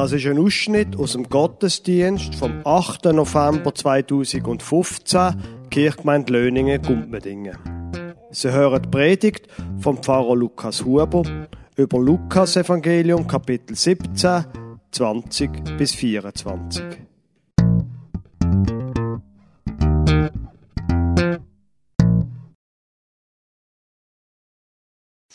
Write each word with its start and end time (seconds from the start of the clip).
Das 0.00 0.12
ist 0.12 0.24
ein 0.24 0.38
Ausschnitt 0.38 0.98
aus 0.98 1.12
dem 1.12 1.24
Gottesdienst 1.24 2.34
vom 2.34 2.62
8. 2.64 3.04
November 3.12 3.74
2015, 3.74 5.34
Kirchgemeinde 5.68 6.32
Löningen, 6.32 6.80
Gumpmedingen. 6.80 7.58
Sie 8.30 8.50
hören 8.50 8.80
die 8.80 8.88
Predigt 8.88 9.46
vom 9.78 10.02
Pfarrer 10.02 10.36
Lukas 10.36 10.82
Huber 10.86 11.22
über 11.76 11.98
Lukas 11.98 12.56
Evangelium 12.56 13.26
Kapitel 13.26 13.76
17, 13.76 14.46
20 14.90 15.76
bis 15.76 15.94
24. 15.94 17.09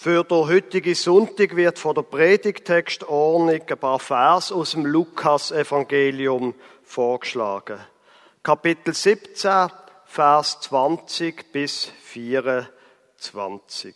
Für 0.06 0.24
den 0.24 0.48
heutigen 0.48 0.94
Sonntag 0.94 1.56
wird 1.56 1.80
von 1.80 1.96
der 1.96 2.04
Predigtextordnung 2.04 3.50
ein 3.50 3.78
paar 3.80 3.98
Vers 3.98 4.52
aus 4.52 4.74
dem 4.74 4.86
Lukas-Evangelium 4.86 6.54
vorgeschlagen. 6.84 7.80
Kapitel 8.44 8.94
17, 8.94 9.72
Vers 10.06 10.60
20 10.62 11.52
bis 11.52 11.86
24. 12.04 13.96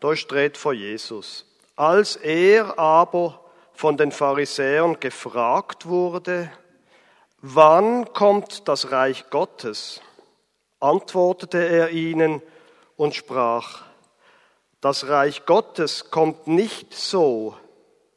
Da 0.00 0.16
steht 0.16 0.56
von 0.56 0.74
Jesus. 0.74 1.46
Als 1.76 2.16
er 2.16 2.80
aber 2.80 3.40
von 3.74 3.96
den 3.96 4.10
Pharisäern 4.10 4.98
gefragt 4.98 5.86
wurde, 5.86 6.50
wann 7.42 8.12
kommt 8.12 8.66
das 8.66 8.90
Reich 8.90 9.30
Gottes, 9.30 10.00
antwortete 10.80 11.58
er 11.58 11.90
ihnen, 11.90 12.42
und 12.98 13.14
sprach, 13.14 13.84
das 14.82 15.08
Reich 15.08 15.46
Gottes 15.46 16.10
kommt 16.10 16.46
nicht 16.46 16.92
so, 16.92 17.56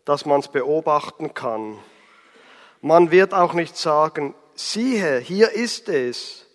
dass 0.04 0.26
man 0.26 0.42
es 0.42 0.50
beobachten 0.50 1.34
kann. 1.34 1.78
Man 2.82 3.12
wird 3.12 3.34
auch 3.34 3.54
nicht 3.54 3.78
sagen, 3.78 4.36
siehe, 4.56 5.20
hier 5.20 5.52
ist 5.52 5.88
es 5.88 6.48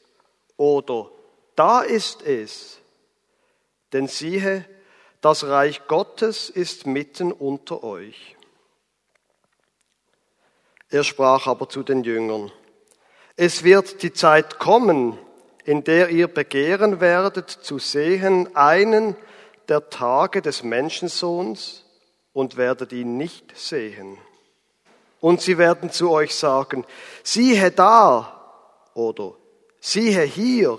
oder 0.57 1.09
da 1.55 1.81
ist 1.81 2.23
es. 2.23 2.79
Denn 3.93 4.09
siehe, 4.09 4.65
das 5.21 5.45
Reich 5.45 5.87
Gottes 5.87 6.51
ist 6.51 6.85
mitten 6.85 7.31
unter 7.33 7.85
euch. 7.85 8.37
Er 10.91 11.05
sprach 11.05 11.47
aber 11.47 11.69
zu 11.69 11.85
den 11.85 12.03
Jüngern, 12.03 12.51
es 13.37 13.63
wird 13.63 14.03
die 14.03 14.13
Zeit 14.13 14.59
kommen, 14.59 15.17
in 15.67 15.83
der 15.83 16.11
ihr 16.11 16.29
begehren 16.29 17.01
werdet 17.01 17.51
zu 17.51 17.81
sehen 17.81 18.55
einen 18.55 19.17
der 19.69 19.91
Tage 19.91 20.41
des 20.41 20.63
Menschensohns 20.63 21.85
und 22.33 22.57
werdet 22.57 22.93
ihn 22.93 23.17
nicht 23.17 23.59
sehen. 23.59 24.17
Und 25.21 25.41
sie 25.41 25.59
werden 25.59 25.91
zu 25.91 26.13
euch 26.13 26.37
sagen, 26.37 26.85
siehe 27.25 27.73
da 27.73 28.45
oder 28.95 29.35
siehe 29.81 30.23
hier, 30.23 30.79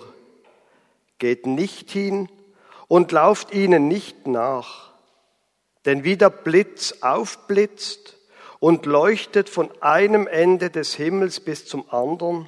geht 1.19 1.45
nicht 1.45 1.91
hin 1.91 2.29
und 2.87 3.11
lauft 3.11 3.53
ihnen 3.53 3.89
nicht 3.89 4.25
nach. 4.25 4.93
Denn 5.85 6.05
wie 6.05 6.15
der 6.15 6.29
Blitz 6.29 6.99
aufblitzt 7.01 8.15
und 8.59 8.85
leuchtet 8.85 9.49
von 9.49 9.69
einem 9.81 10.27
Ende 10.27 10.69
des 10.69 10.95
Himmels 10.95 11.41
bis 11.41 11.65
zum 11.65 11.89
anderen, 11.89 12.47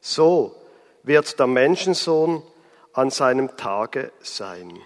so 0.00 0.61
wird 1.02 1.38
der 1.38 1.46
Menschensohn 1.46 2.42
an 2.92 3.10
seinem 3.10 3.56
Tage 3.56 4.12
sein. 4.20 4.78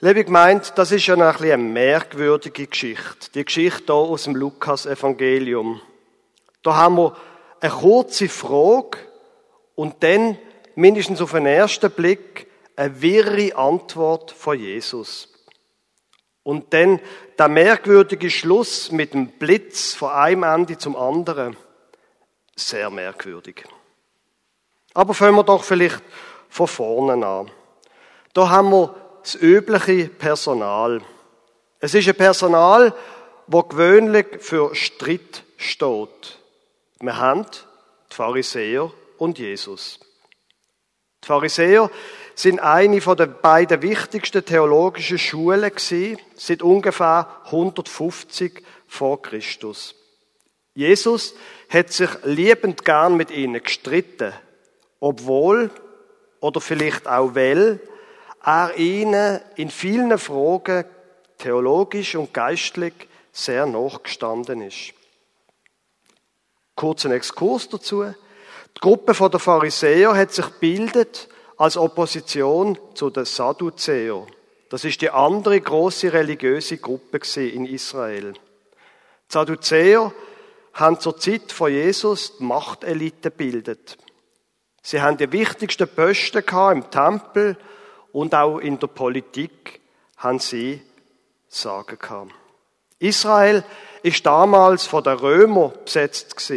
Liebe 0.00 0.30
meint, 0.30 0.78
das 0.78 0.92
ist 0.92 1.06
ja 1.06 1.14
ein 1.14 1.32
bisschen 1.32 1.52
eine 1.52 1.62
merkwürdige 1.62 2.66
Geschichte. 2.66 3.30
Die 3.34 3.44
Geschichte 3.44 3.92
hier 3.92 3.94
aus 3.94 4.24
dem 4.24 4.34
Lukas-Evangelium. 4.34 5.80
Da 6.62 6.76
haben 6.76 6.96
wir 6.96 7.16
eine 7.60 7.70
kurze 7.72 8.28
Frage 8.28 8.98
und 9.74 10.02
dann, 10.02 10.38
mindestens 10.74 11.20
auf 11.20 11.32
den 11.32 11.44
ersten 11.44 11.90
Blick, 11.90 12.46
eine 12.76 13.02
wirre 13.02 13.54
Antwort 13.56 14.30
von 14.30 14.58
Jesus. 14.58 15.28
Und 16.42 16.72
dann 16.72 17.00
der 17.38 17.48
merkwürdige 17.48 18.30
Schluss 18.30 18.90
mit 18.90 19.12
dem 19.12 19.26
Blitz 19.26 19.92
von 19.92 20.10
einem 20.10 20.42
Ende 20.44 20.78
zum 20.78 20.96
anderen 20.96 21.56
sehr 22.68 22.90
merkwürdig. 22.90 23.64
Aber 24.94 25.14
fangen 25.14 25.36
wir 25.36 25.44
doch 25.44 25.64
vielleicht 25.64 26.02
von 26.48 26.66
vorne 26.66 27.26
an. 27.26 27.50
Da 28.32 28.48
haben 28.48 28.70
wir 28.70 28.94
das 29.22 29.34
übliche 29.34 30.08
Personal. 30.08 31.00
Es 31.78 31.94
ist 31.94 32.08
ein 32.08 32.14
Personal, 32.14 32.94
wo 33.46 33.62
gewöhnlich 33.62 34.26
für 34.40 34.74
Streit 34.74 35.44
steht. 35.56 36.38
Wir 37.00 37.16
haben 37.16 37.46
die 38.10 38.14
Pharisäer 38.14 38.92
und 39.18 39.38
Jesus. 39.38 39.98
Die 41.22 41.26
Pharisäer 41.26 41.90
sind 42.34 42.60
eine 42.60 43.00
von 43.00 43.16
den 43.16 43.34
beiden 43.40 43.82
wichtigsten 43.82 44.44
theologischen 44.44 45.18
Schulen 45.18 45.70
gewesen, 45.70 46.18
seit 46.36 46.62
ungefähr 46.62 47.28
150 47.46 48.62
vor 48.86 49.20
Christus. 49.20 49.94
Jesus 50.74 51.34
hat 51.68 51.92
sich 51.92 52.10
liebend 52.24 52.84
gern 52.84 53.16
mit 53.16 53.30
ihnen 53.30 53.62
gestritten, 53.62 54.32
obwohl 55.00 55.70
oder 56.40 56.60
vielleicht 56.60 57.06
auch 57.06 57.34
weil 57.34 57.80
er 58.42 58.76
ihnen 58.76 59.40
in 59.56 59.70
vielen 59.70 60.18
Fragen 60.18 60.84
theologisch 61.38 62.14
und 62.16 62.32
geistlich 62.32 62.94
sehr 63.32 63.66
nachgestanden 63.66 64.62
ist. 64.62 64.94
Kurzen 66.74 67.12
Exkurs 67.12 67.68
dazu. 67.68 68.04
Die 68.04 68.80
Gruppe 68.80 69.28
der 69.28 69.40
Pharisäer 69.40 70.14
hat 70.14 70.32
sich 70.32 70.46
bildet 70.60 71.28
als 71.58 71.76
Opposition 71.76 72.78
zu 72.94 73.10
den 73.10 73.26
Sadduzäern. 73.26 74.26
Das 74.70 74.84
ist 74.84 75.02
die 75.02 75.10
andere 75.10 75.60
große 75.60 76.12
religiöse 76.12 76.78
Gruppe 76.78 77.20
in 77.36 77.66
Israel. 77.66 78.32
Die 78.32 78.38
Sadduzäer 79.28 80.12
haben 80.72 81.00
zur 81.00 81.16
Zeit 81.18 81.52
von 81.52 81.72
Jesus 81.72 82.36
die 82.38 82.44
Machtelite 82.44 83.30
gebildet. 83.30 83.98
Sie 84.82 85.00
haben 85.02 85.16
die 85.16 85.30
wichtigsten 85.32 85.88
Posten 85.88 86.42
im 86.72 86.90
Tempel 86.90 87.56
und 88.12 88.34
auch 88.34 88.58
in 88.58 88.78
der 88.78 88.86
Politik 88.86 89.80
haben 90.16 90.38
sie 90.38 90.82
Sagen 91.48 91.98
gehabt. 91.98 92.32
Israel 93.00 93.64
ist 94.02 94.24
damals 94.24 94.86
von 94.86 95.02
den 95.02 95.14
Römern 95.14 95.72
besetzt. 95.84 96.52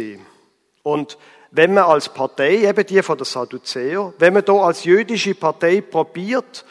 Und 0.84 1.18
wenn 1.50 1.74
man 1.74 1.84
als 1.84 2.08
Partei, 2.08 2.68
eben 2.68 2.86
die 2.86 3.02
von 3.02 3.16
der 3.16 3.24
Sadduzäer, 3.24 4.12
wenn 4.18 4.34
man 4.34 4.44
da 4.44 4.54
als 4.54 4.84
jüdische 4.84 5.34
Partei 5.34 5.80
probiert, 5.80 6.64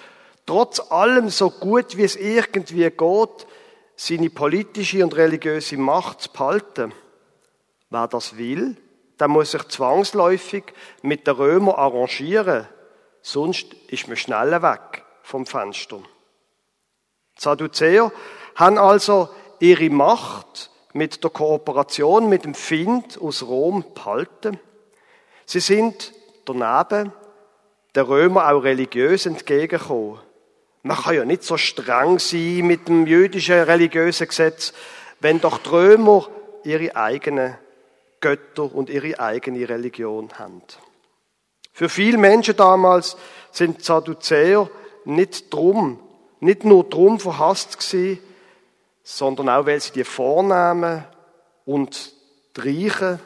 trotz 0.46 0.80
allem 0.92 1.30
so 1.30 1.50
gut 1.50 1.98
wie 1.98 2.04
es 2.04 2.16
irgendwie 2.16 2.90
geht, 2.90 3.48
seine 3.96 4.30
politische 4.30 5.04
und 5.04 5.16
religiöse 5.16 5.78
Macht 5.78 6.22
zu 6.22 6.32
behalten, 6.32 6.94
Wer 7.94 8.08
das 8.08 8.40
will, 8.40 8.76
der 9.20 9.28
muss 9.28 9.52
sich 9.52 9.68
zwangsläufig 9.68 10.64
mit 11.04 11.28
den 11.28 11.36
Römern 11.36 11.76
arrangieren, 11.76 12.68
sonst 13.22 13.72
ist 13.88 14.08
man 14.08 14.18
schneller 14.18 14.64
weg 14.64 15.04
vom 15.22 15.46
Fenster. 15.46 16.00
Die 17.38 17.42
Sadduzäer 17.44 18.12
haben 18.56 18.80
also 18.80 19.30
ihre 19.60 19.92
Macht 19.92 20.72
mit 20.94 21.24
der 21.24 21.30
Kooperation 21.30 22.30
mit 22.30 22.46
dem 22.46 22.56
Find 22.56 23.22
aus 23.22 23.44
Rom 23.44 23.86
behalten. 23.94 24.60
Sie 25.46 25.60
sind 25.60 26.14
daneben 26.46 27.14
der 27.94 28.08
Römer 28.08 28.52
auch 28.52 28.64
religiös 28.64 29.28
entgegengekommen. 29.28 30.18
Man 30.82 30.98
kann 30.98 31.16
ja 31.16 31.26
nicht 31.26 31.44
so 31.44 31.58
streng 31.58 32.18
sein 32.18 32.66
mit 32.66 32.88
dem 32.88 33.06
jüdischen 33.06 33.62
religiösen 33.62 34.30
Gesetz, 34.30 34.74
wenn 35.20 35.40
doch 35.40 35.60
die 35.60 35.70
Römer 35.70 36.28
ihre 36.64 36.96
eigenen 36.96 37.60
Götter 38.24 38.74
und 38.74 38.90
ihre 38.90 39.20
eigene 39.20 39.68
Religion 39.68 40.30
haben. 40.40 40.62
Für 41.74 41.90
viele 41.90 42.18
Menschen 42.18 42.56
damals 42.56 43.18
sind 43.52 43.84
Sadduzäer 43.84 44.70
nicht 45.04 45.54
drum, 45.54 46.00
nicht 46.40 46.64
nur 46.64 46.86
drum 46.86 47.20
verhasst 47.20 47.78
gewesen, 47.78 48.20
sondern 49.04 49.50
auch, 49.50 49.66
weil 49.66 49.82
sie 49.82 49.92
die 49.92 50.06
Vornamen 50.06 51.04
und 51.66 52.14
die 52.56 52.86
Reichen 52.86 53.20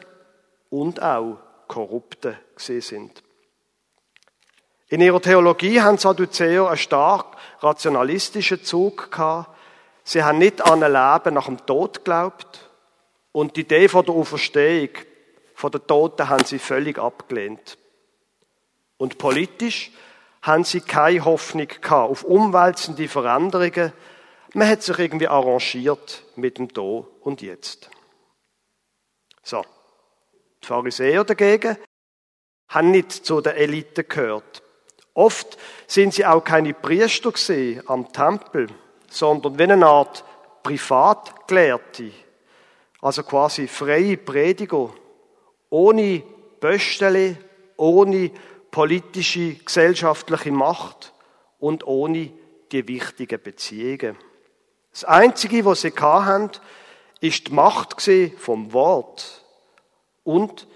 und 0.68 1.00
auch 1.00 1.38
Korrupte 1.68 2.36
gesehen 2.56 2.80
sind. 2.80 3.22
In 4.88 5.00
ihrer 5.00 5.22
Theologie 5.22 5.80
haben 5.80 5.98
Sadduzäer 5.98 6.66
einen 6.66 6.76
stark 6.76 7.36
rationalistischen 7.60 8.64
Zug 8.64 9.12
gehabt. 9.12 9.50
Sie 10.02 10.24
haben 10.24 10.38
nicht 10.38 10.60
an 10.64 10.82
ein 10.82 10.90
Leben 10.90 11.34
nach 11.34 11.46
dem 11.46 11.64
Tod 11.66 11.98
geglaubt, 11.98 12.67
und 13.38 13.54
die 13.54 13.60
Idee 13.60 13.88
von 13.88 14.04
der 14.04 14.16
Auferstehung 14.16 14.88
von 15.54 15.70
den 15.70 15.86
Toten 15.86 16.28
haben 16.28 16.44
sie 16.44 16.58
völlig 16.58 16.98
abgelehnt. 16.98 17.78
Und 18.96 19.16
politisch 19.16 19.92
haben 20.42 20.64
sie 20.64 20.80
keine 20.80 21.24
Hoffnung 21.24 21.68
gehabt 21.68 22.10
auf 22.10 22.24
umwälzende 22.24 23.06
Veränderungen, 23.06 23.92
Man 24.54 24.68
hat 24.68 24.82
sich 24.82 24.98
irgendwie 24.98 25.28
arrangiert 25.28 26.24
mit 26.34 26.58
dem 26.58 26.66
Do 26.66 27.06
und 27.20 27.40
Jetzt. 27.40 27.90
So. 29.44 29.64
Die 30.60 30.66
Pharisäer 30.66 31.22
dagegen 31.22 31.76
haben 32.68 32.90
nicht 32.90 33.12
zu 33.12 33.40
der 33.40 33.56
Elite 33.56 34.02
gehört. 34.02 34.62
Oft 35.14 35.58
sind 35.86 36.12
sie 36.12 36.26
auch 36.26 36.42
keine 36.42 36.74
Priester 36.74 37.30
gesehen 37.30 37.82
am 37.86 38.12
Tempel, 38.12 38.66
sondern 39.08 39.58
wie 39.60 39.62
eine 39.62 39.86
Art 39.86 40.24
Privatgelehrte. 40.64 42.10
Also 43.00 43.22
quasi 43.22 43.68
freie 43.68 44.16
Prediger. 44.16 44.92
Ohne 45.70 46.22
Böstele, 46.60 47.36
ohne 47.76 48.30
politische, 48.70 49.54
gesellschaftliche 49.54 50.52
Macht 50.52 51.12
und 51.58 51.86
ohne 51.86 52.32
die 52.72 52.86
wichtigen 52.88 53.42
Beziehungen. 53.42 54.16
Das 54.90 55.04
Einzige, 55.04 55.64
was 55.64 55.82
sie 55.82 55.92
hatten, 55.92 56.50
ist 57.20 57.48
die 57.48 57.52
Macht 57.52 58.00
vom 58.38 58.72
Wort 58.72 59.44
und 60.24 60.66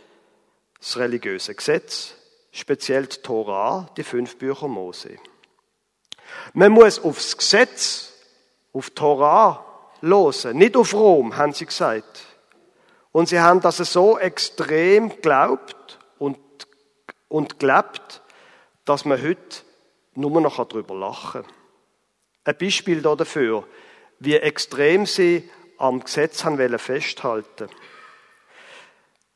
das 0.79 0.97
religiöse 0.97 1.55
Gesetz, 1.55 2.15
speziell 2.51 3.07
die 3.07 3.19
Tora, 3.19 3.89
die 3.97 4.03
fünf 4.03 4.37
Bücher 4.37 4.69
Mose. 4.69 5.17
Man 6.53 6.73
muss 6.73 6.99
aufs 6.99 7.37
Gesetz, 7.37 8.13
auf 8.73 8.91
die 8.91 8.95
Tora 8.95 9.72
losen, 10.03 10.59
nicht 10.59 10.77
auf 10.77 10.93
Rom, 10.93 11.37
haben 11.37 11.55
sie 11.55 11.67
gesagt. 11.67 12.27
Und 13.13 13.29
sie 13.29 13.41
haben 13.41 13.61
das 13.61 13.79
so 13.79 14.19
extrem 14.19 15.09
geglaubt 15.09 15.99
und, 16.19 16.39
und 17.29 17.59
gelebt, 17.59 18.23
dass 18.85 19.05
man 19.05 19.23
heute 19.23 19.63
nur 20.15 20.41
noch 20.41 20.65
darüber 20.67 20.95
lachen 20.95 21.43
kann. 21.43 21.53
Ein 22.45 22.59
Beispiel 22.59 23.01
dafür, 23.01 23.65
wie 24.19 24.37
extrem 24.37 25.07
sie 25.07 25.49
am 25.79 26.01
Gesetz 26.01 26.45
haben 26.45 26.79
festhalten 26.79 27.69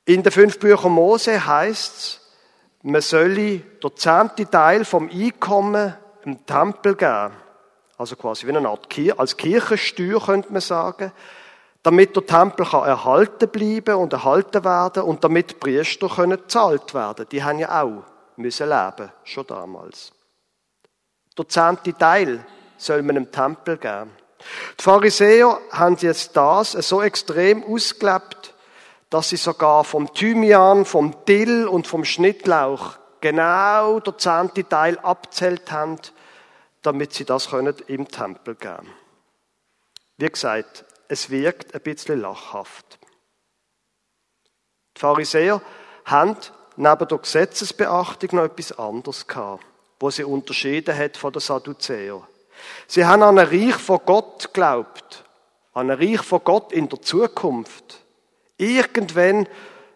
In 0.04 0.22
den 0.22 0.32
fünf 0.32 0.58
Büchern 0.58 0.92
Mose 0.92 1.46
heißt 1.46 1.96
es, 1.96 2.20
man 2.82 3.00
solle 3.00 3.58
der 3.82 3.96
zehnte 3.96 4.48
Teil 4.48 4.84
vom 4.84 5.08
Einkommen 5.10 5.94
im 6.24 6.46
Tempel 6.46 6.94
geben. 6.94 7.32
Also 7.98 8.16
quasi 8.16 8.46
wie 8.46 8.56
eine 8.56 8.68
Art 8.68 8.90
Kirche, 8.90 9.18
als 9.18 9.36
Kirchensteuer 9.36 10.20
könnte 10.20 10.52
man 10.52 10.60
sagen, 10.60 11.12
damit 11.82 12.16
der 12.16 12.26
Tempel 12.26 12.66
kann 12.66 12.84
erhalten 12.84 13.48
bleiben 13.48 13.94
und 13.94 14.12
erhalten 14.12 14.64
werden 14.64 15.04
und 15.04 15.22
damit 15.22 15.60
Priester 15.60 16.08
können 16.08 16.38
gezahlt 16.38 16.92
werden. 16.94 17.26
Die 17.30 17.42
haben 17.42 17.58
ja 17.58 17.82
auch 17.82 18.02
müssen 18.36 18.68
leben, 18.68 19.12
schon 19.24 19.46
damals. 19.46 20.12
Der 21.38 21.48
zehnte 21.48 21.96
Teil 21.96 22.44
soll 22.76 23.02
man 23.02 23.16
im 23.16 23.30
Tempel 23.30 23.78
geben. 23.78 24.10
Die 24.78 24.82
Pharisäer 24.82 25.58
haben 25.70 25.96
jetzt 26.00 26.36
das 26.36 26.72
so 26.72 27.02
extrem 27.02 27.64
ausgelebt, 27.64 28.54
dass 29.10 29.30
sie 29.30 29.36
sogar 29.36 29.84
vom 29.84 30.12
Thymian, 30.12 30.84
vom 30.84 31.14
Dill 31.26 31.66
und 31.66 31.86
vom 31.86 32.04
Schnittlauch 32.04 32.98
genau 33.20 34.00
der 34.00 34.18
zehnte 34.18 34.68
Teil 34.68 34.98
abzählt 34.98 35.70
haben, 35.72 35.98
damit 36.86 37.12
sie 37.12 37.24
das 37.24 37.50
können 37.50 37.74
im 37.88 38.06
Tempel 38.06 38.54
geben. 38.54 38.88
Wie 40.18 40.28
gesagt, 40.28 40.84
es 41.08 41.30
wirkt 41.30 41.74
ein 41.74 41.80
bisschen 41.80 42.20
lachhaft. 42.20 42.98
Die 44.96 45.00
Pharisäer 45.00 45.60
haben 46.04 46.36
neben 46.76 47.08
der 47.08 47.18
Gesetzesbeachtung 47.18 48.36
noch 48.36 48.44
etwas 48.44 48.78
anderes 48.78 49.26
gehabt, 49.26 49.64
wo 49.98 50.10
sie 50.10 50.24
unterschieden 50.24 50.96
hat 50.96 51.16
von 51.16 51.32
den 51.32 51.40
Sadduzäern. 51.40 52.22
Sie 52.86 53.04
haben 53.04 53.22
an 53.22 53.38
ein 53.38 53.48
Reich 53.48 53.74
von 53.74 54.00
Gott 54.06 54.54
geglaubt, 54.54 55.24
an 55.74 55.90
ein 55.90 55.98
Reich 55.98 56.22
von 56.22 56.42
Gott 56.44 56.72
in 56.72 56.88
der 56.88 57.02
Zukunft. 57.02 58.04
Irgendwann 58.58 59.48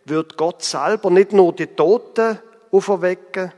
wird 0.05 0.37
Gott 0.37 0.63
selber 0.63 1.11
nicht 1.11 1.33
nur 1.33 1.55
die 1.55 1.69
Toten 1.69 2.39
auferwecken, 2.73 3.53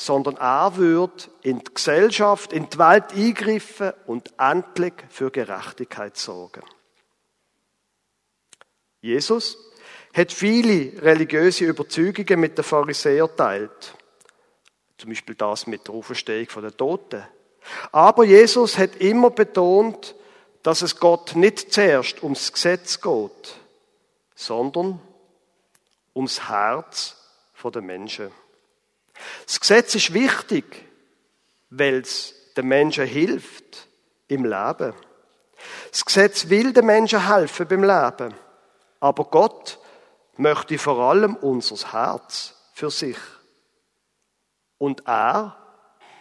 sondern 0.00 0.38
er 0.38 0.78
wird 0.78 1.30
in 1.42 1.58
die 1.58 1.74
Gesellschaft, 1.74 2.54
in 2.54 2.70
die 2.70 2.78
Welt 2.78 3.12
eingreifen 3.12 3.92
und 4.06 4.32
endlich 4.38 4.94
für 5.10 5.30
Gerechtigkeit 5.30 6.16
sorgen. 6.16 6.62
Jesus 9.02 9.58
hat 10.14 10.32
viele 10.32 11.02
religiöse 11.02 11.66
Überzeugungen 11.66 12.40
mit 12.40 12.56
den 12.56 12.64
Pharisäern 12.64 13.28
teilt. 13.36 13.94
Zum 14.96 15.10
Beispiel 15.10 15.34
das 15.34 15.66
mit 15.66 15.86
der 15.86 15.94
Auferstehung 15.94 16.48
der 16.62 16.74
Toten. 16.74 17.22
Aber 17.92 18.24
Jesus 18.24 18.78
hat 18.78 18.96
immer 18.96 19.28
betont, 19.28 20.14
dass 20.62 20.80
es 20.80 20.98
Gott 20.98 21.36
nicht 21.36 21.74
zuerst 21.74 22.22
ums 22.22 22.50
Gesetz 22.54 23.02
geht, 23.02 23.54
sondern 24.34 24.98
ums 26.14 26.48
Herz 26.48 27.16
der 27.62 27.82
Menschen. 27.82 28.30
Das 29.46 29.60
Gesetz 29.60 29.94
ist 29.94 30.14
wichtig, 30.14 30.64
weil 31.70 32.00
es 32.00 32.34
den 32.56 32.66
Menschen 32.66 33.06
hilft 33.06 33.88
im 34.28 34.44
Leben. 34.44 34.94
Das 35.90 36.04
Gesetz 36.04 36.48
will 36.48 36.72
den 36.72 36.86
Menschen 36.86 37.28
helfen 37.28 37.68
beim 37.68 37.84
Leben. 37.84 38.34
Aber 39.00 39.24
Gott 39.24 39.78
möchte 40.36 40.78
vor 40.78 40.98
allem 40.98 41.36
unser 41.36 41.92
Herz 41.92 42.54
für 42.72 42.90
sich. 42.90 43.18
Und 44.78 45.06
er, 45.06 45.56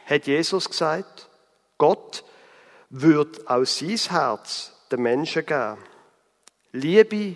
hat 0.05 0.27
Jesus 0.27 0.67
gesagt, 0.67 1.29
Gott 1.77 2.23
wird 2.89 3.47
aus 3.47 3.79
sein 3.79 3.97
Herz 3.97 4.73
den 4.91 5.01
Menschen 5.03 5.45
geben. 5.45 5.77
Liebe 6.71 7.35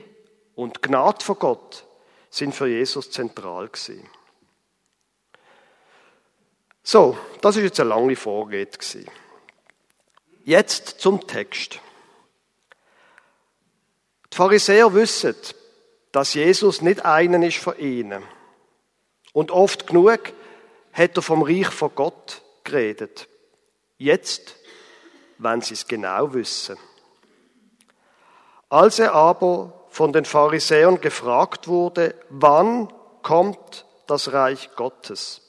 und 0.55 0.81
Gnade 0.81 1.23
von 1.23 1.37
Gott 1.39 1.85
sind 2.29 2.53
für 2.53 2.67
Jesus 2.67 3.11
zentral 3.11 3.67
gewesen. 3.67 4.09
So, 6.83 7.17
das 7.41 7.55
ist 7.55 7.63
jetzt 7.63 7.79
eine 7.79 7.89
lange 7.89 8.15
Vorrede. 8.17 8.77
Jetzt 10.43 10.99
zum 10.99 11.25
Text. 11.25 11.79
Die 14.31 14.35
Pharisäer 14.35 14.93
wissen, 14.93 15.35
dass 16.11 16.33
Jesus 16.33 16.81
nicht 16.81 17.05
einen 17.05 17.41
ist 17.41 17.57
von 17.57 17.77
ihnen. 17.79 18.23
Und 19.31 19.51
oft 19.51 19.87
genug 19.87 20.33
hat 20.91 21.15
er 21.15 21.21
vom 21.21 21.41
Reich 21.41 21.69
von 21.69 21.95
Gott 21.95 22.41
geredet. 22.65 23.29
Jetzt, 23.97 24.57
wenn 25.37 25.61
sie 25.61 25.75
es 25.75 25.87
genau 25.87 26.33
wissen. 26.33 26.77
Als 28.67 28.99
er 28.99 29.13
aber 29.13 29.85
von 29.89 30.11
den 30.11 30.25
Pharisäern 30.25 30.99
gefragt 30.99 31.67
wurde, 31.67 32.15
wann 32.29 32.91
kommt 33.21 33.85
das 34.07 34.33
Reich 34.33 34.71
Gottes? 34.75 35.42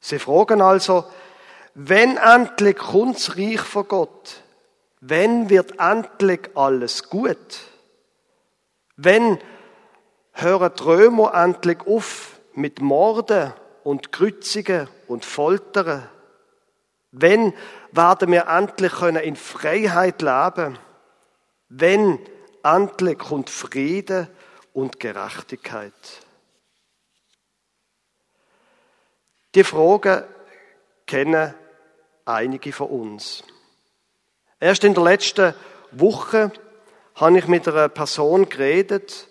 Sie 0.00 0.18
fragen 0.18 0.62
also, 0.62 1.04
wenn 1.74 2.16
endlich 2.16 2.78
kommt 2.78 3.16
das 3.16 3.36
Reich 3.36 3.60
von 3.60 3.86
Gott? 3.86 4.42
Wenn 5.00 5.48
wird 5.48 5.78
endlich 5.78 6.50
alles 6.54 7.08
gut? 7.08 7.60
Wenn 8.96 9.38
hören 10.32 10.72
die 10.78 10.82
Römer 10.82 11.34
endlich 11.34 11.80
auf 11.86 12.40
mit 12.54 12.80
Morden 12.80 13.52
und 13.84 14.12
Kreuzigen 14.12 14.88
und 15.06 15.24
Foltern? 15.24 16.08
Wenn 17.12 17.54
werden 17.92 18.30
wir 18.30 18.46
endlich 18.46 18.92
können 18.92 19.22
in 19.22 19.36
Freiheit 19.36 20.22
leben? 20.22 20.78
Wenn 21.68 22.18
endlich 22.62 23.18
kommt 23.18 23.48
Friede 23.48 24.28
und 24.72 25.00
Gerechtigkeit? 25.00 25.92
Die 29.54 29.64
Fragen 29.64 30.24
kennen 31.06 31.54
einige 32.24 32.72
von 32.72 32.88
uns. 32.88 33.42
Erst 34.60 34.84
in 34.84 34.94
der 34.94 35.02
letzten 35.02 35.54
Woche 35.90 36.52
habe 37.16 37.38
ich 37.38 37.48
mit 37.48 37.66
einer 37.66 37.88
Person 37.88 38.48
geredet, 38.48 39.26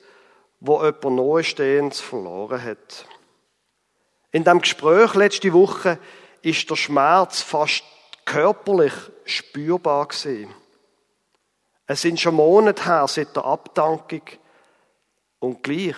wo 0.59 0.83
jemand 0.83 1.15
Nahestehendes 1.15 2.01
verloren 2.01 2.61
hat. 2.61 3.05
In 4.31 4.43
dem 4.43 4.59
Gespräch 4.59 5.15
letzte 5.15 5.53
Woche 5.53 5.97
ist 6.41 6.69
der 6.69 6.75
Schmerz 6.75 7.41
fast 7.41 7.83
körperlich 8.25 8.93
spürbar 9.23 10.07
gewesen. 10.07 10.53
Es 11.88 12.01
sind 12.01 12.19
schon 12.19 12.35
Monate 12.35 12.85
her 12.85 13.07
seit 13.07 13.35
der 13.35 13.45
Abdankung 13.45 14.21
und 15.39 15.63
gleich 15.63 15.95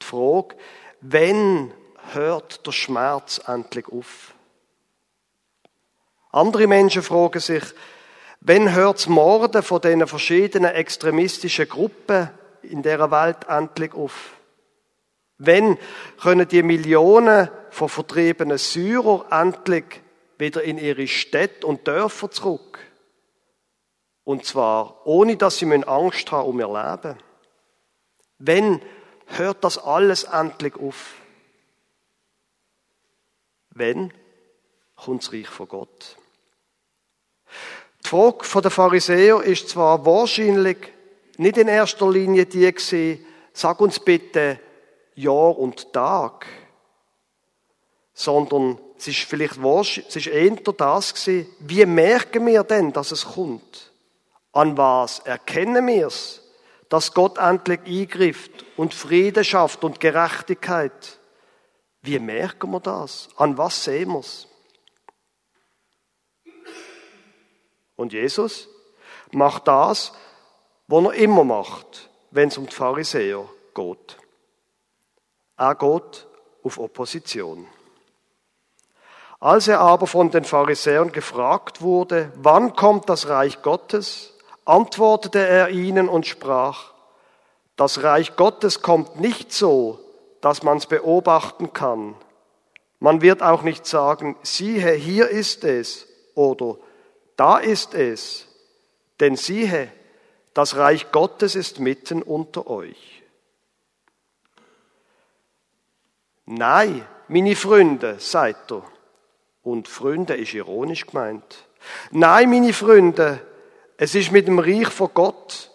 die 0.00 0.06
Frage, 0.06 0.56
wenn 1.00 1.72
hört 2.14 2.66
der 2.66 2.72
Schmerz 2.72 3.40
endlich 3.46 3.86
auf? 3.88 4.34
Andere 6.32 6.66
Menschen 6.66 7.02
fragen 7.02 7.40
sich, 7.40 7.62
wenn 8.40 8.74
hört 8.74 8.98
das 8.98 9.08
Morden 9.08 9.62
von 9.62 9.80
diesen 9.80 10.06
verschiedenen 10.06 10.72
extremistischen 10.72 11.68
Gruppen 11.68 12.30
in 12.62 12.82
der 12.82 13.10
Welt 13.10 13.48
endlich 13.48 13.94
auf? 13.94 14.36
Wenn 15.38 15.78
können 16.20 16.48
die 16.48 16.62
Millionen 16.62 17.50
von 17.70 17.88
vertriebenen 17.88 18.58
Syrer 18.58 19.26
endlich 19.30 20.02
wieder 20.38 20.62
in 20.62 20.78
ihre 20.78 21.06
Städte 21.06 21.66
und 21.66 21.86
Dörfer 21.86 22.30
zurück? 22.30 22.78
Und 24.24 24.44
zwar 24.44 25.06
ohne, 25.06 25.36
dass 25.36 25.58
sie 25.58 25.72
Angst 25.84 26.32
haben 26.32 26.48
um 26.48 26.60
ihr 26.60 26.66
Leben. 26.66 27.18
Wenn 28.38 28.82
hört 29.26 29.62
das 29.64 29.78
alles 29.78 30.24
endlich 30.24 30.76
auf? 30.76 31.14
Wenn 33.76 34.10
kommt 34.96 35.22
das 35.22 35.32
Reich 35.32 35.48
von 35.48 35.68
Gott. 35.68 36.16
Die 38.02 38.08
Frage 38.08 38.62
der 38.62 38.70
Pharisäer 38.70 39.42
ist 39.42 39.68
zwar 39.68 40.06
wahrscheinlich 40.06 40.78
nicht 41.36 41.58
in 41.58 41.68
erster 41.68 42.10
Linie 42.10 42.46
die 42.46 42.72
gewesen, 42.72 43.24
sag 43.52 43.80
uns 43.80 44.00
bitte 44.00 44.58
Jahr 45.14 45.58
und 45.58 45.92
Tag, 45.92 46.46
sondern 48.14 48.78
es 48.96 49.08
ist 49.08 49.20
vielleicht 49.20 49.62
es 50.08 50.16
ist 50.16 50.26
eher 50.26 50.56
das 50.56 51.12
gewesen, 51.12 51.46
wie 51.60 51.84
merken 51.84 52.46
wir 52.46 52.64
denn, 52.64 52.94
dass 52.94 53.10
es 53.12 53.26
kommt? 53.26 53.92
An 54.52 54.78
was 54.78 55.18
erkennen 55.18 55.86
wir 55.86 56.06
es, 56.06 56.40
dass 56.88 57.12
Gott 57.12 57.36
endlich 57.36 57.80
eingrifft 57.86 58.64
und 58.78 58.94
Frieden 58.94 59.44
schafft 59.44 59.84
und 59.84 60.00
Gerechtigkeit? 60.00 61.18
Wie 62.06 62.20
merken 62.20 62.70
wir 62.70 62.78
das? 62.78 63.28
An 63.36 63.58
was 63.58 63.82
sehen 63.82 64.12
wir 64.12 64.20
es? 64.20 64.46
Und 67.96 68.12
Jesus 68.12 68.68
macht 69.32 69.66
das, 69.66 70.12
was 70.86 71.04
er 71.04 71.14
immer 71.14 71.42
macht, 71.42 72.08
wenn 72.30 72.46
es 72.46 72.58
um 72.58 72.66
die 72.66 72.74
Pharisäer 72.74 73.48
geht. 73.74 74.18
Er 75.56 75.74
geht 75.74 76.28
auf 76.62 76.78
Opposition. 76.78 77.66
Als 79.40 79.66
er 79.66 79.80
aber 79.80 80.06
von 80.06 80.30
den 80.30 80.44
Pharisäern 80.44 81.10
gefragt 81.10 81.82
wurde, 81.82 82.32
wann 82.36 82.76
kommt 82.76 83.08
das 83.08 83.26
Reich 83.26 83.62
Gottes, 83.62 84.32
antwortete 84.64 85.44
er 85.44 85.70
ihnen 85.70 86.08
und 86.08 86.24
sprach, 86.24 86.92
das 87.74 88.04
Reich 88.04 88.36
Gottes 88.36 88.80
kommt 88.80 89.18
nicht 89.18 89.52
so, 89.52 90.05
dass 90.40 90.62
man 90.62 90.78
es 90.78 90.86
beobachten 90.86 91.72
kann. 91.72 92.14
Man 92.98 93.20
wird 93.20 93.42
auch 93.42 93.62
nicht 93.62 93.86
sagen, 93.86 94.36
siehe, 94.42 94.92
hier 94.92 95.28
ist 95.28 95.64
es 95.64 96.06
oder 96.34 96.76
da 97.36 97.58
ist 97.58 97.94
es. 97.94 98.46
Denn 99.20 99.36
siehe, 99.36 99.90
das 100.54 100.76
Reich 100.76 101.12
Gottes 101.12 101.54
ist 101.54 101.80
mitten 101.80 102.22
unter 102.22 102.68
euch. 102.68 103.22
Nein, 106.46 107.06
meine 107.28 107.56
Freunde, 107.56 108.16
seid 108.18 108.70
ihr. 108.70 108.82
Und 109.62 109.88
Freunde 109.88 110.34
ist 110.34 110.54
ironisch 110.54 111.06
gemeint. 111.06 111.66
Nein, 112.12 112.50
meine 112.50 112.72
Freunde, 112.72 113.40
es 113.96 114.14
ist 114.14 114.30
mit 114.30 114.46
dem 114.46 114.58
Reich 114.58 114.88
von 114.88 115.10
Gott 115.12 115.70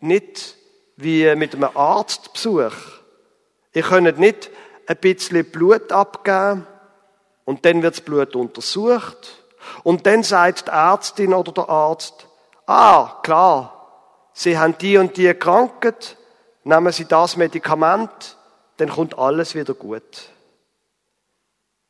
nicht 0.00 0.56
wie 0.96 1.34
mit 1.36 1.54
einem 1.54 1.76
Arztbesuch. 1.76 2.95
Ihr 3.76 3.82
könnt 3.82 4.18
nicht 4.18 4.50
ein 4.86 4.96
bisschen 4.96 5.50
Blut 5.50 5.92
abgeben 5.92 6.66
und 7.44 7.66
dann 7.66 7.82
wird 7.82 7.96
das 7.96 8.00
Blut 8.00 8.34
untersucht 8.34 9.44
und 9.82 10.06
dann 10.06 10.22
sagt 10.22 10.68
die 10.68 10.70
Ärztin 10.70 11.34
oder 11.34 11.52
der 11.52 11.68
Arzt, 11.68 12.26
ah, 12.64 13.20
klar, 13.22 14.30
Sie 14.32 14.56
haben 14.56 14.78
die 14.78 14.96
und 14.96 15.18
die 15.18 15.34
Krankheit, 15.34 16.16
nehmen 16.64 16.90
Sie 16.90 17.04
das 17.04 17.36
Medikament, 17.36 18.38
dann 18.78 18.88
kommt 18.88 19.18
alles 19.18 19.54
wieder 19.54 19.74
gut. 19.74 20.30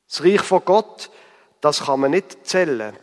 Das 0.09 0.25
Reich 0.25 0.43
von 0.43 0.65
Gott, 0.65 1.09
das 1.61 1.85
kann 1.85 2.01
man 2.01 2.11
nicht 2.11 2.49
zählen. 2.49 2.99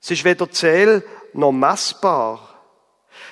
Es 0.00 0.12
ist 0.12 0.22
weder 0.22 0.48
zähl 0.52 1.02
noch 1.32 1.50
messbar. 1.50 2.60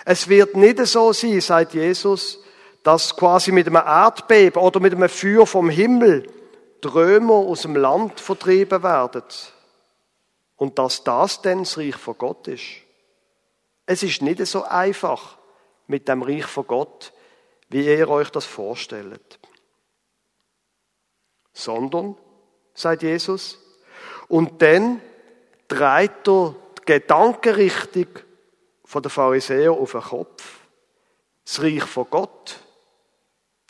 Es 0.04 0.26
wird 0.26 0.56
nicht 0.56 0.84
so 0.86 1.12
sein, 1.12 1.40
sagt 1.40 1.74
Jesus, 1.74 2.40
dass 2.86 3.16
quasi 3.16 3.50
mit 3.50 3.66
einem 3.66 3.82
Erdbeben 3.84 4.62
oder 4.62 4.78
mit 4.78 4.94
einem 4.94 5.08
Feuer 5.08 5.44
vom 5.44 5.68
Himmel 5.68 6.30
Trömer 6.80 7.34
aus 7.34 7.62
dem 7.62 7.74
Land 7.74 8.20
vertrieben 8.20 8.80
werden. 8.80 9.24
Und 10.54 10.78
dass 10.78 11.02
das 11.02 11.42
denn 11.42 11.64
das 11.64 11.76
Reich 11.76 11.96
von 11.96 12.16
Gott 12.16 12.46
ist. 12.46 12.62
Es 13.86 14.04
ist 14.04 14.22
nicht 14.22 14.46
so 14.46 14.62
einfach 14.62 15.36
mit 15.88 16.06
dem 16.06 16.22
Reich 16.22 16.46
von 16.46 16.64
Gott, 16.64 17.12
wie 17.70 17.84
ihr 17.84 18.08
euch 18.08 18.30
das 18.30 18.44
vorstellt. 18.44 19.40
Sondern, 21.52 22.16
sagt 22.72 23.02
Jesus, 23.02 23.58
und 24.28 24.62
dann 24.62 25.00
dreht 25.66 26.28
er 26.28 26.54
die 26.78 26.84
Gedankenrichtung 26.84 28.06
von 28.84 29.02
der 29.02 29.10
Pharisäer 29.10 29.72
auf 29.72 29.90
den 29.90 30.02
Kopf. 30.02 30.60
Das 31.44 31.60
Reich 31.60 31.82
von 31.82 32.06
Gott, 32.08 32.60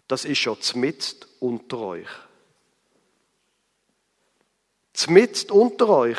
das 0.09 0.25
ist 0.25 0.39
schon 0.39 0.61
zmitzt 0.61 1.27
unter 1.41 1.79
euch. 1.79 2.09
Zmitzt 4.93 5.51
unter 5.51 5.89
euch. 5.89 6.19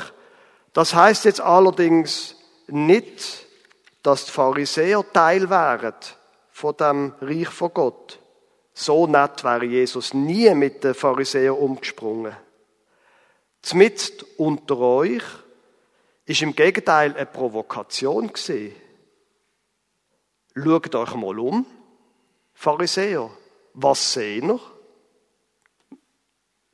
Das 0.74 0.94
heißt 0.94 1.26
jetzt 1.26 1.42
allerdings 1.42 2.36
nicht, 2.68 3.46
dass 4.04 4.26
die 4.26 4.32
Pharisäer 4.32 5.04
Teil 5.12 5.50
wären 5.50 5.96
von 6.52 6.76
dem 6.78 7.14
Reich 7.22 7.50
von 7.50 7.74
Gott. 7.74 8.20
So 8.74 9.08
nett 9.08 9.44
wäre 9.44 9.66
Jesus 9.66 10.14
nie 10.14 10.54
mit 10.54 10.84
den 10.84 10.94
Pharisäern 10.94 11.56
umgesprungen. 11.56 12.36
Zmitzt 13.64 14.24
unter 14.38 14.78
euch 14.78 15.24
ist 16.26 16.42
im 16.42 16.56
Gegenteil 16.56 17.16
eine 17.16 17.26
Provokation 17.26 18.32
gesehen. 18.32 18.76
Schaut 20.56 20.94
euch 20.94 21.16
mal 21.16 21.40
um, 21.40 21.66
Pharisäer. 22.54 23.30
Was 23.80 24.14
sehen 24.14 24.50
ihr? 24.50 24.60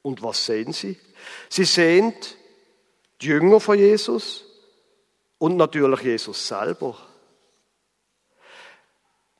Und 0.03 0.21
was 0.21 0.45
sehen 0.45 0.71
sie? 0.71 0.97
Sie 1.49 1.65
sehen 1.65 2.13
die 3.21 3.27
Jünger 3.27 3.59
von 3.59 3.77
Jesus 3.77 4.45
und 5.37 5.57
natürlich 5.57 6.01
Jesus 6.01 6.47
selber. 6.47 6.97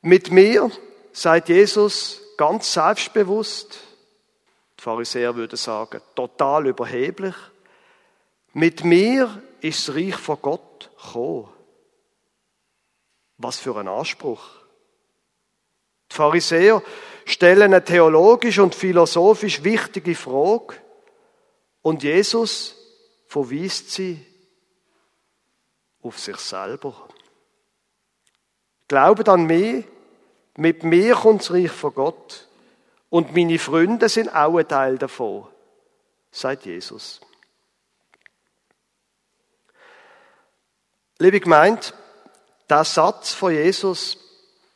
Mit 0.01 0.29
mir, 0.29 0.69
sagt 1.13 1.47
Jesus 1.47 2.21
ganz 2.35 2.73
selbstbewusst, 2.73 3.79
die 4.77 4.81
Pharisäer 4.81 5.33
würden 5.37 5.55
sagen, 5.55 6.01
total 6.15 6.67
überheblich, 6.67 7.35
mit 8.51 8.83
mir 8.83 9.41
ist 9.61 9.87
das 9.87 9.95
Reich 9.95 10.15
von 10.15 10.41
Gott 10.41 10.91
gekommen. 10.97 11.47
Was 13.37 13.57
für 13.57 13.77
ein 13.77 13.87
Anspruch. 13.87 14.62
Die 16.13 16.17
Pharisäer 16.17 16.83
stellen 17.25 17.73
eine 17.73 17.83
theologisch 17.83 18.59
und 18.59 18.75
philosophisch 18.75 19.63
wichtige 19.63 20.13
Frage 20.13 20.75
und 21.81 22.03
Jesus 22.03 22.75
verweist 23.25 23.89
sie 23.89 24.23
auf 26.03 26.19
sich 26.19 26.37
selber. 26.37 26.93
Glaubt 28.87 29.27
an 29.27 29.47
mich, 29.47 29.85
mit 30.55 30.83
mir 30.83 31.15
kommt 31.15 31.41
das 31.41 31.51
Reich 31.51 31.71
von 31.71 31.95
Gott 31.95 32.47
und 33.09 33.35
meine 33.35 33.57
Freunde 33.57 34.07
sind 34.07 34.29
auch 34.29 34.57
ein 34.57 34.67
Teil 34.67 34.99
davon, 34.99 35.47
sagt 36.29 36.67
Jesus. 36.67 37.21
Liebe 41.17 41.39
Gemeinde, 41.39 41.87
der 42.69 42.83
Satz 42.83 43.33
von 43.33 43.51
Jesus, 43.51 44.22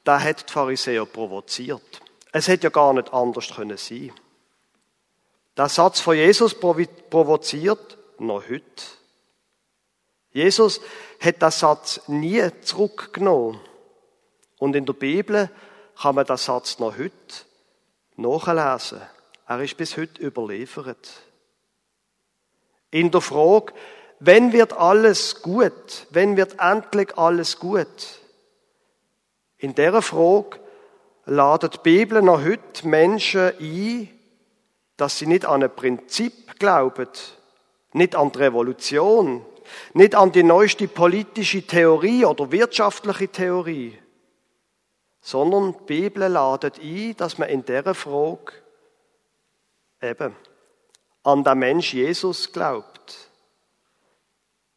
der 0.08 0.24
hat 0.24 0.50
die 0.50 0.54
Pharisäer 0.54 1.06
provoziert. 1.06 2.02
Es 2.32 2.48
hätte 2.48 2.68
ja 2.68 2.70
gar 2.70 2.94
nicht 2.94 3.14
anders 3.14 3.54
können 3.54 3.78
sein. 3.78 4.14
Der 5.58 5.70
Satz 5.70 6.00
von 6.00 6.16
Jesus 6.16 6.56
provoziert 6.58 7.98
noch 8.20 8.44
heute. 8.50 8.84
Jesus 10.32 10.80
hat 11.20 11.42
den 11.42 11.52
Satz 11.52 12.02
nie 12.08 12.48
zurückgenommen. 12.62 13.60
Und 14.60 14.76
in 14.76 14.86
der 14.86 14.94
Bibel 14.94 15.50
kann 16.00 16.16
man 16.16 16.26
den 16.26 16.38
Satz 16.38 16.80
noch 16.80 16.98
heute 16.98 17.12
nachlesen. 18.16 19.02
Er 19.48 19.62
ist 19.62 19.78
bis 19.78 19.98
heute 19.98 20.22
überliefert. 20.22 21.10
In 22.92 23.12
der 23.12 23.22
Frage, 23.22 23.74
wenn 24.20 24.54
wird 24.54 24.74
alles 24.74 25.42
gut? 25.42 26.08
Wenn 26.12 26.38
wird 26.38 26.60
endlich 26.60 27.18
alles 27.18 27.60
gut? 27.60 27.88
In 29.60 29.74
dieser 29.74 30.02
Frage 30.02 30.60
ladet 31.26 31.76
die 31.76 31.80
Bibel 31.84 32.22
noch 32.22 32.44
heute 32.44 32.88
Menschen 32.88 33.52
ein, 33.60 34.10
dass 34.98 35.18
sie 35.18 35.26
nicht 35.26 35.46
an 35.46 35.64
ein 35.64 35.76
Prinzip 35.76 36.60
glauben, 36.60 37.08
nicht 37.94 38.16
an 38.16 38.32
die 38.32 38.40
Revolution, 38.40 39.46
nicht 39.94 40.16
an 40.16 40.32
die 40.32 40.44
neueste 40.44 40.88
politische 40.88 41.66
Theorie 41.66 42.26
oder 42.26 42.52
wirtschaftliche 42.52 43.28
Theorie, 43.28 43.98
sondern 45.22 45.74
die 45.74 45.84
Bibel 45.86 46.28
ladet 46.28 46.80
ein, 46.80 47.16
dass 47.18 47.38
man 47.38 47.50
in 47.50 47.66
dieser 47.66 47.96
Frage 47.96 48.54
eben 50.02 50.36
an 51.24 51.44
den 51.44 51.60
Mensch 51.60 51.94
Jesus 51.94 52.52
glaubt. 52.54 53.30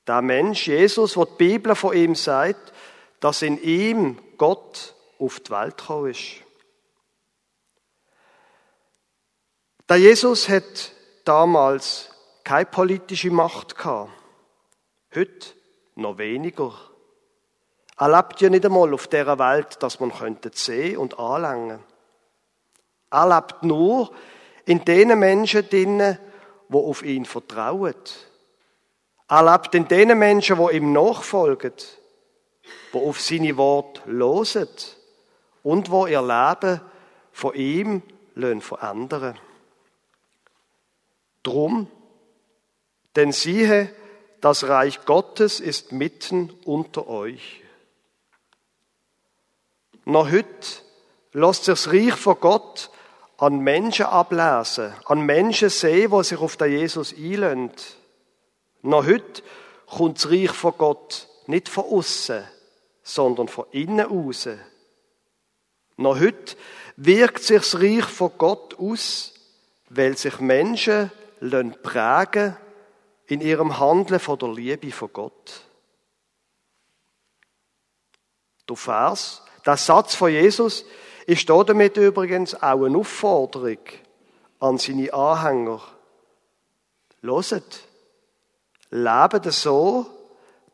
Der 0.07 0.23
Mensch 0.23 0.67
Jesus, 0.67 1.17
wo 1.17 1.25
die 1.25 1.37
Bibel 1.37 1.75
von 1.75 1.95
ihm 1.95 2.15
sagt, 2.15 2.73
dass 3.21 3.43
in 3.43 3.63
ihm 3.63 4.19
Gott 4.39 4.95
auf 5.19 5.41
die 5.41 5.51
Welt 5.51 5.77
gekommen 5.77 6.11
ist. 6.11 6.43
Der 9.89 9.99
Jesus 9.99 10.49
hat 10.49 10.93
damals 11.25 12.11
keine 12.45 12.67
politische 12.67 13.31
Macht 13.31 13.77
gehabt. 13.77 14.11
Heute 15.15 15.55
noch 15.97 16.19
weniger. 16.19 16.73
Er 17.99 18.09
lebt 18.09 18.41
ja 18.41 18.49
nicht 18.49 18.65
einmal 18.65 18.95
auf 18.95 19.09
dieser 19.09 19.39
Welt, 19.39 19.83
dass 19.83 20.01
man 20.01 20.13
könnte 20.13 20.51
sehen 20.55 20.97
und 20.97 21.19
anlangen. 21.19 21.81
Er 23.11 23.29
lebt 23.29 23.63
nur 23.63 24.11
in 24.65 24.85
den 24.85 25.19
Menschen 25.19 25.69
drinnen, 25.69 26.19
die 26.69 26.75
auf 26.77 27.03
ihn 27.03 27.25
vertrauen. 27.25 27.95
Er 29.29 29.53
lebt 29.53 29.75
in 29.75 29.89
den 29.89 30.17
Menschen, 30.19 30.57
die 30.57 30.77
ihm 30.77 30.93
nachfolgen, 30.93 31.75
die 32.93 32.99
auf 32.99 33.21
seine 33.21 33.57
Worte 33.57 34.05
hören 34.07 34.69
und 35.63 35.91
wo 35.91 36.07
ihr 36.07 36.23
Leben 36.23 36.81
von 37.33 37.55
ihm 37.55 38.03
verändern 38.61 39.39
Drum, 41.43 41.89
denn 43.17 43.33
siehe, 43.33 43.91
das 44.41 44.69
Reich 44.69 45.05
Gottes 45.05 45.61
ist 45.61 45.93
mitten 45.93 46.51
unter 46.65 47.09
euch. 47.09 47.63
Noch 50.05 50.31
heute 50.31 50.47
lässt 51.33 51.65
sich 51.65 51.75
das 51.75 51.93
Reich 51.93 52.15
von 52.15 52.39
Gott 52.41 52.91
an 53.39 53.61
Menschen 53.61 54.07
ablesen, 54.07 54.93
an 55.07 55.21
Menschen 55.21 55.71
sehen, 55.71 56.11
die 56.11 56.25
sich 56.25 56.39
auf 56.39 56.57
den 56.57 56.73
Jesus 56.73 57.15
einlösen. 57.15 57.71
Noch 58.83 59.07
heute 59.07 59.43
kommt 59.87 60.19
das 60.19 60.31
Reich 60.31 60.51
von 60.51 60.75
Gott 60.77 61.29
nicht 61.47 61.69
von 61.69 61.85
außen, 61.85 62.45
sondern 63.15 63.49
von 63.49 63.67
innen 63.73 64.07
aus. 64.07 64.49
Noch 65.97 66.21
heute 66.21 66.57
wirkt 66.97 67.43
sich 67.43 67.59
das 67.59 67.75
Reich 67.75 68.05
von 68.05 68.33
Gott 68.39 68.79
aus, 68.79 69.35
weil 69.89 70.17
sich 70.17 70.39
Menschen 70.41 71.11
prägen 71.83 72.57
in 73.27 73.41
ihrem 73.41 73.79
Handeln 73.79 74.21
von 74.21 74.39
der 74.39 74.49
Liebe 74.51 74.93
von 74.93 75.13
Gott. 75.13 75.63
Der 78.69 78.77
Vers, 78.77 79.43
der 79.67 79.77
Satz 79.77 80.15
von 80.15 80.31
Jesus, 80.31 80.85
ist 81.27 81.49
damit 81.49 81.97
übrigens 81.97 82.55
auch 82.55 82.85
eine 82.85 82.99
Aufforderung 82.99 83.79
an 84.61 84.79
seine 84.79 85.13
Anhänger. 85.13 85.81
Loset, 87.23 87.85
lebt 88.91 89.53
so, 89.53 90.07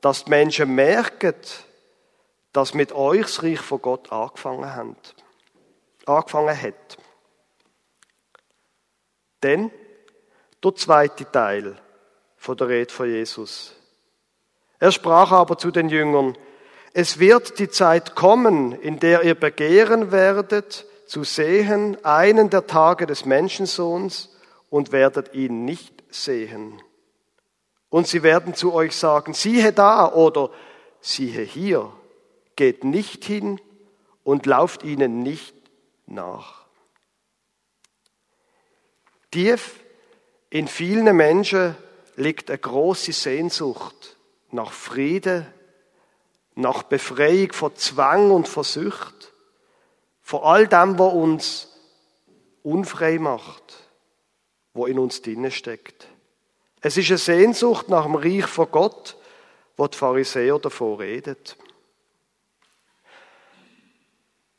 dass 0.01 0.25
die 0.25 0.31
Menschen 0.31 0.75
merken, 0.75 1.35
dass 2.57 2.73
mit 2.73 2.93
euch 2.93 3.21
das 3.21 3.43
Reich 3.43 3.61
von 3.61 3.83
Gott 3.83 4.11
angefangen 4.11 4.75
hat. 4.75 5.15
Angefangen 6.07 6.59
hat. 6.59 6.97
Denn 9.43 9.71
der 10.65 10.75
zweite 10.75 11.31
Teil 11.31 11.77
von 12.39 12.57
der 12.57 12.69
Rede 12.69 12.91
von 12.91 13.11
Jesus. 13.11 13.75
Er 14.79 14.91
sprach 14.91 15.33
aber 15.33 15.59
zu 15.59 15.71
den 15.71 15.91
Jüngern, 15.91 16.39
es 16.95 17.19
wird 17.19 17.59
die 17.59 17.69
Zeit 17.69 18.15
kommen, 18.15 18.73
in 18.73 19.01
der 19.01 19.23
ihr 19.25 19.35
begehren 19.35 20.11
werdet, 20.11 20.87
zu 21.07 21.25
sehen 21.25 22.03
einen 22.07 22.49
der 22.49 22.67
Tage 22.67 23.05
des 23.05 23.27
Menschensohns 23.27 24.35
und 24.71 24.93
werdet 24.93 25.35
ihn 25.35 25.67
nicht 25.67 26.05
sehen. 26.09 26.81
Und 27.91 28.07
sie 28.07 28.23
werden 28.23 28.55
zu 28.55 28.73
euch 28.73 28.97
sagen, 28.97 29.35
siehe 29.35 29.75
da 29.75 30.11
oder 30.11 30.49
siehe 31.03 31.43
hier, 31.43 31.93
geht 32.57 32.85
nicht 32.85 33.25
hin 33.25 33.61
und 34.25 34.47
lauft 34.47 34.83
ihnen 34.83 35.23
nicht 35.23 35.55
nach. 36.07 36.67
Tief 39.31 39.81
in 40.51 40.67
vielen 40.67 41.15
Menschen 41.17 41.77
liegt 42.17 42.51
eine 42.51 42.59
große 42.59 43.13
Sehnsucht 43.13 44.17
nach 44.51 44.73
Frieden, 44.73 45.47
nach 46.55 46.85
Befreiung 46.85 47.53
von 47.53 47.77
Zwang 47.77 48.31
und 48.31 48.49
von 48.49 48.65
Sucht, 48.65 49.33
von 50.23 50.43
all 50.43 50.67
dem, 50.67 50.99
was 50.99 51.13
uns 51.13 51.69
unfrei 52.63 53.19
macht, 53.19 53.91
wo 54.73 54.87
in 54.87 54.99
uns 54.99 55.21
drinnen 55.23 55.51
steckt. 55.51 56.09
Es 56.81 56.97
ist 56.97 57.11
eine 57.11 57.19
Sehnsucht 57.19 57.89
nach 57.89 58.05
dem 58.05 58.15
Reich 58.15 58.47
von 58.47 58.71
Gott, 58.71 59.17
wo 59.77 59.87
die 59.87 59.97
Pharisäer 59.97 60.59
davon 60.59 60.97
redet. 60.97 61.57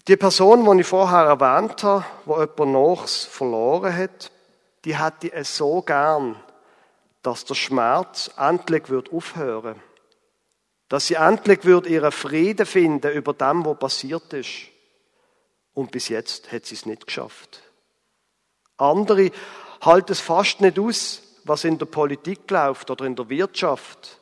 Die 0.07 0.17
Person, 0.17 0.63
die 0.63 0.81
ich 0.81 0.87
vorher 0.87 1.25
erwähnt 1.25 1.83
habe, 1.83 2.05
wo 2.25 2.39
jemand 2.39 2.99
Nachs 2.99 3.25
verloren 3.25 3.95
hat, 3.95 4.31
die 4.85 4.97
hätte 4.97 5.33
es 5.33 5.57
so 5.57 5.81
gern, 5.81 6.41
dass 7.23 7.43
der 7.43 7.55
Schmerz 7.55 8.31
endlich 8.37 8.89
wird 8.89 9.11
aufhören 9.11 9.81
dass 10.89 11.07
sie 11.07 11.15
endlich 11.15 11.65
wird 11.65 11.87
ihren 11.87 12.11
Frieden 12.11 12.65
finden 12.65 13.11
über 13.11 13.33
dem, 13.33 13.65
was 13.65 13.77
passiert 13.77 14.31
ist. 14.33 14.69
Und 15.73 15.91
bis 15.91 16.07
jetzt 16.09 16.51
hat 16.51 16.65
sie 16.65 16.75
es 16.75 16.85
nicht 16.85 17.05
geschafft. 17.05 17.61
Andere 18.77 19.31
halten 19.81 20.11
es 20.11 20.21
fast 20.21 20.61
nicht 20.61 20.79
aus, 20.79 21.21
was 21.43 21.63
in 21.63 21.77
der 21.77 21.85
Politik 21.85 22.49
läuft 22.49 22.89
oder 22.89 23.05
in 23.05 23.15
der 23.15 23.29
Wirtschaft 23.29 24.19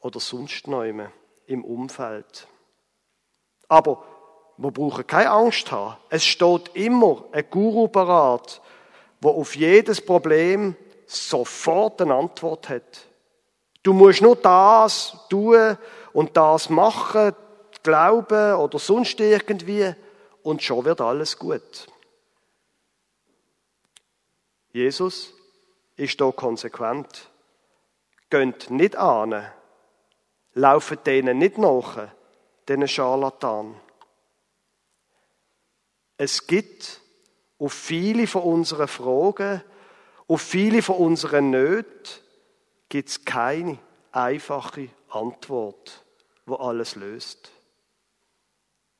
oder 0.00 0.20
sonst 0.20 0.66
noch 0.66 0.84
im 0.84 1.64
Umfeld. 1.64 2.46
Aber 3.68 4.04
wir 4.62 4.70
brauchen 4.70 5.06
keine 5.06 5.30
Angst 5.30 5.72
haben. 5.72 5.96
Es 6.08 6.24
steht 6.24 6.70
immer 6.74 7.24
ein 7.32 7.44
Guru 7.50 7.88
parat, 7.88 8.60
wo 9.20 9.30
auf 9.30 9.56
jedes 9.56 10.00
Problem 10.00 10.76
sofort 11.06 12.00
eine 12.00 12.14
Antwort 12.14 12.68
hat. 12.68 13.06
Du 13.82 13.92
musst 13.92 14.22
nur 14.22 14.36
das 14.36 15.16
tun 15.28 15.76
und 16.12 16.36
das 16.36 16.70
machen, 16.70 17.34
glauben 17.82 18.54
oder 18.54 18.78
sonst 18.78 19.18
irgendwie 19.18 19.94
und 20.42 20.62
schon 20.62 20.84
wird 20.84 21.00
alles 21.00 21.36
gut. 21.38 21.88
Jesus 24.72 25.34
ist 25.96 26.20
da 26.20 26.30
konsequent. 26.30 27.28
Gönnt 28.30 28.70
nicht 28.70 28.96
an, 28.96 29.44
laufen 30.54 30.98
denen 31.04 31.38
nicht 31.38 31.58
nach, 31.58 32.08
diesen 32.68 32.88
Scharlatan. 32.88 33.74
Es 36.24 36.46
gibt 36.46 37.00
auf 37.58 37.72
viele 37.72 38.28
von 38.28 38.42
unseren 38.42 38.86
Fragen 38.86 39.60
auf 40.28 40.40
viele 40.40 40.80
von 40.80 40.98
unseren 40.98 41.50
Nöten 41.50 42.12
gibt 42.88 43.08
es 43.08 43.24
keine 43.24 43.80
einfache 44.12 44.88
Antwort, 45.08 46.04
wo 46.46 46.54
alles 46.54 46.94
löst. 46.94 47.50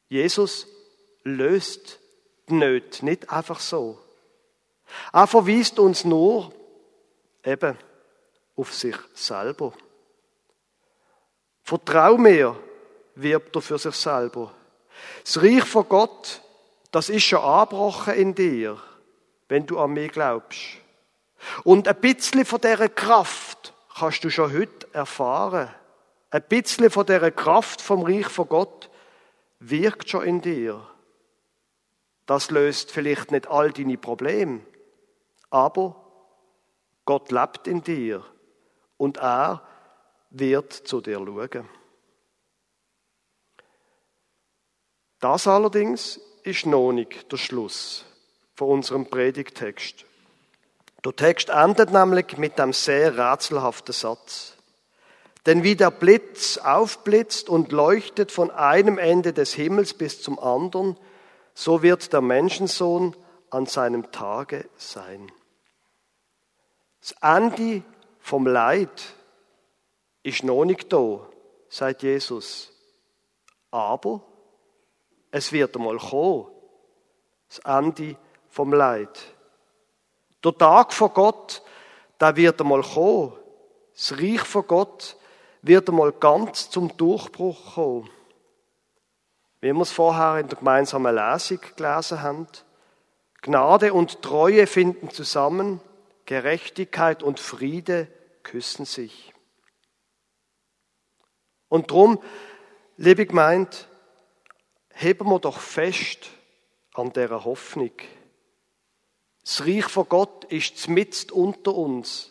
Jesus 0.08 0.66
löst 1.22 2.00
die 2.48 2.54
Nöte 2.54 3.04
nicht 3.04 3.30
einfach 3.30 3.60
so. 3.60 4.00
Er 5.12 5.28
verweist 5.28 5.78
uns 5.78 6.04
nur 6.04 6.52
eben 7.44 7.78
auf 8.56 8.74
sich 8.74 8.96
selber. 9.14 9.72
Vertrau 11.62 12.18
mir, 12.18 12.58
wirbt 13.14 13.54
er 13.54 13.62
für 13.62 13.78
sich 13.78 13.94
selber. 13.94 14.52
Das 15.22 15.40
Reich 15.40 15.64
von 15.64 15.88
Gott, 15.88 16.41
das 16.92 17.08
ist 17.08 17.24
schon 17.24 17.40
angebrochen 17.40 18.14
in 18.14 18.34
dir, 18.34 18.80
wenn 19.48 19.66
du 19.66 19.78
an 19.80 19.92
mich 19.92 20.12
glaubst. 20.12 20.60
Und 21.64 21.88
ein 21.88 22.00
bisschen 22.00 22.44
von 22.44 22.60
dieser 22.60 22.88
Kraft 22.88 23.74
kannst 23.96 24.22
du 24.22 24.30
schon 24.30 24.52
heute 24.52 24.86
erfahren. 24.94 25.74
Ein 26.30 26.42
bisschen 26.48 26.90
von 26.90 27.04
dieser 27.04 27.30
Kraft 27.30 27.80
vom 27.80 28.02
Reich 28.02 28.28
von 28.28 28.48
Gott 28.48 28.90
wirkt 29.58 30.08
schon 30.08 30.24
in 30.24 30.40
dir. 30.40 30.86
Das 32.26 32.50
löst 32.50 32.92
vielleicht 32.92 33.32
nicht 33.32 33.48
all 33.48 33.72
deine 33.72 33.98
Probleme, 33.98 34.60
aber 35.50 35.96
Gott 37.04 37.32
lebt 37.32 37.66
in 37.66 37.82
dir 37.82 38.24
und 38.96 39.16
er 39.16 39.66
wird 40.30 40.72
zu 40.72 41.00
dir 41.00 41.18
schauen. 41.18 41.68
Das 45.18 45.46
allerdings 45.46 46.20
ist 46.44 46.66
noch 46.66 46.92
nicht 46.92 47.30
der 47.30 47.36
Schluss 47.36 48.04
von 48.54 48.68
unserem 48.68 49.06
Predigtext. 49.06 50.04
Der 51.04 51.16
Text 51.16 51.48
endet 51.48 51.90
nämlich 51.92 52.36
mit 52.38 52.60
einem 52.60 52.72
sehr 52.72 53.16
rätselhaften 53.16 53.92
Satz. 53.92 54.56
Denn 55.46 55.64
wie 55.64 55.74
der 55.74 55.90
Blitz 55.90 56.58
aufblitzt 56.58 57.48
und 57.48 57.72
leuchtet 57.72 58.30
von 58.30 58.50
einem 58.50 58.98
Ende 58.98 59.32
des 59.32 59.54
Himmels 59.54 59.94
bis 59.94 60.22
zum 60.22 60.38
anderen, 60.38 60.96
so 61.54 61.82
wird 61.82 62.12
der 62.12 62.20
Menschensohn 62.20 63.16
an 63.50 63.66
seinem 63.66 64.12
Tage 64.12 64.68
sein. 64.76 65.30
Das 67.00 67.14
Ende 67.20 67.82
vom 68.20 68.46
Leid 68.46 69.02
ist 70.22 70.44
noch 70.44 70.64
nicht 70.64 70.92
da, 70.92 71.26
sagt 71.68 72.04
Jesus. 72.04 72.70
Aber 73.72 74.22
es 75.32 75.50
wird 75.50 75.74
einmal 75.76 75.98
kommen. 75.98 76.46
Das 77.48 77.58
Ende 77.60 78.16
vom 78.48 78.72
Leid. 78.72 79.18
Der 80.44 80.56
Tag 80.56 80.92
von 80.92 81.12
Gott, 81.12 81.62
der 82.20 82.36
wird 82.36 82.60
einmal 82.60 82.82
kommen. 82.82 83.32
Das 83.94 84.12
Reich 84.12 84.42
von 84.42 84.66
Gott 84.66 85.16
wird 85.62 85.88
einmal 85.88 86.12
ganz 86.12 86.70
zum 86.70 86.96
Durchbruch 86.96 87.74
kommen. 87.74 88.10
Wie 89.60 89.72
wir 89.72 89.80
es 89.80 89.90
vorher 89.90 90.38
in 90.38 90.48
der 90.48 90.58
gemeinsamen 90.58 91.14
Lesung 91.14 91.60
gelesen 91.76 92.22
haben. 92.22 92.46
Gnade 93.40 93.92
und 93.92 94.22
Treue 94.22 94.66
finden 94.66 95.10
zusammen, 95.10 95.80
Gerechtigkeit 96.26 97.22
und 97.22 97.40
Friede 97.40 98.06
küssen 98.42 98.84
sich. 98.84 99.32
Und 101.68 101.90
drum, 101.90 102.22
liebe 102.96 103.24
gemeint, 103.24 103.88
heben 105.02 105.28
wir 105.28 105.38
doch 105.38 105.58
fest 105.58 106.30
an 106.94 107.12
dieser 107.12 107.44
Hoffnung. 107.44 107.92
Das 109.42 109.66
Reich 109.66 109.86
von 109.86 110.08
Gott 110.08 110.44
ist 110.44 110.88
mitten 110.88 111.32
unter 111.32 111.74
uns. 111.74 112.30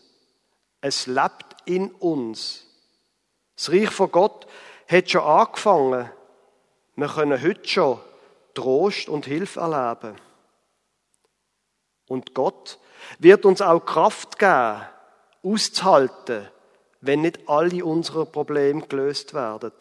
Es 0.79 1.07
lebt 1.07 1.55
in 1.65 1.91
uns. 1.91 2.65
Das 3.55 3.71
Reich 3.71 3.89
von 3.89 4.11
Gott 4.11 4.47
hat 4.87 5.09
schon 5.09 5.21
angefangen 5.21 6.09
wir 6.95 7.07
können 7.07 7.41
heute 7.41 7.67
schon 7.67 7.99
Trost 8.53 9.09
und 9.09 9.25
Hilfe 9.25 9.59
erleben. 9.61 10.15
Und 12.07 12.35
Gott 12.35 12.79
wird 13.19 13.45
uns 13.45 13.61
auch 13.61 13.79
Kraft 13.79 14.37
geben, 14.37 14.81
auszuhalten, 15.41 16.47
wenn 16.99 17.21
nicht 17.21 17.47
alle 17.47 17.83
unsere 17.85 18.25
Probleme 18.25 18.85
gelöst 18.85 19.33
werden. 19.33 19.71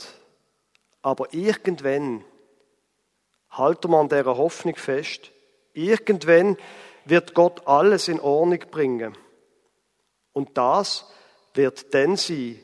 Aber 1.03 1.35
irgendwann, 1.35 2.24
halten 3.50 3.90
wir 3.90 3.98
an 3.98 4.08
dieser 4.08 4.36
Hoffnung 4.36 4.76
fest, 4.76 5.32
irgendwann 5.72 6.56
wird 7.04 7.34
Gott 7.34 7.66
alles 7.66 8.08
in 8.08 8.20
Ordnung 8.20 8.60
bringen. 8.70 9.16
Und 10.32 10.56
das 10.56 11.10
wird 11.54 11.92
dann 11.94 12.16
sein, 12.16 12.60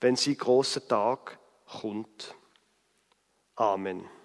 wenn 0.00 0.16
sein 0.16 0.36
großer 0.36 0.86
Tag 0.86 1.38
kommt. 1.66 2.34
Amen. 3.56 4.17